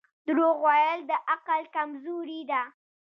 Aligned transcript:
•دروغ 0.27 0.55
ویل 0.65 0.99
د 1.09 1.11
عقل 1.31 1.61
کمزوري 1.75 2.41
ده. 2.51 2.61